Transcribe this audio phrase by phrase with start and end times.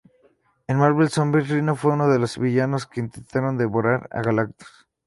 [0.65, 4.87] En Marvel Zombies, Rhino fue uno de los villanos que intentaron devorar a Galactus.